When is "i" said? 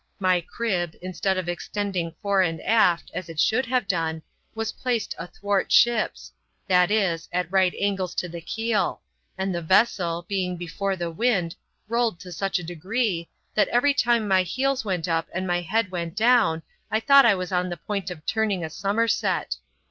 16.89-16.99, 17.27-17.35